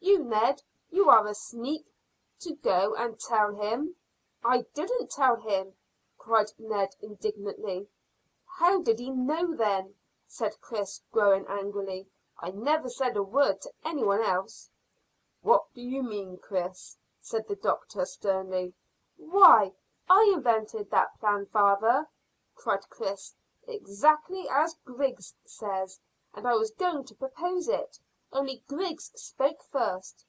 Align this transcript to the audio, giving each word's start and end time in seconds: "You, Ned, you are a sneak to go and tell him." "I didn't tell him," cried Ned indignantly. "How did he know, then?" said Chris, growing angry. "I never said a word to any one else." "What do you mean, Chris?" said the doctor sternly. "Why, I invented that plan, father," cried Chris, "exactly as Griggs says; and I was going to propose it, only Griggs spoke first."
"You, 0.00 0.24
Ned, 0.34 0.62
you 0.90 1.08
are 1.10 1.26
a 1.26 1.34
sneak 1.34 1.86
to 2.40 2.54
go 2.56 2.94
and 2.96 3.18
tell 3.20 3.52
him." 3.54 3.94
"I 4.44 4.62
didn't 4.74 5.10
tell 5.10 5.36
him," 5.36 5.74
cried 6.18 6.50
Ned 6.58 6.94
indignantly. 7.00 7.88
"How 8.44 8.80
did 8.82 8.98
he 8.98 9.08
know, 9.10 9.54
then?" 9.56 9.94
said 10.26 10.60
Chris, 10.60 11.00
growing 11.12 11.46
angry. 11.46 12.08
"I 12.38 12.50
never 12.50 12.88
said 12.90 13.16
a 13.16 13.22
word 13.22 13.60
to 13.62 13.72
any 13.86 14.02
one 14.04 14.20
else." 14.20 14.68
"What 15.42 15.72
do 15.72 15.80
you 15.80 16.02
mean, 16.02 16.36
Chris?" 16.38 16.94
said 17.22 17.46
the 17.48 17.56
doctor 17.56 18.04
sternly. 18.04 18.74
"Why, 19.16 19.72
I 20.10 20.30
invented 20.34 20.90
that 20.90 21.18
plan, 21.20 21.46
father," 21.46 22.06
cried 22.54 22.86
Chris, 22.90 23.34
"exactly 23.66 24.46
as 24.50 24.74
Griggs 24.84 25.32
says; 25.46 25.98
and 26.34 26.46
I 26.46 26.52
was 26.54 26.70
going 26.72 27.04
to 27.04 27.14
propose 27.14 27.66
it, 27.68 27.98
only 28.30 28.62
Griggs 28.68 29.10
spoke 29.18 29.62
first." 29.62 30.26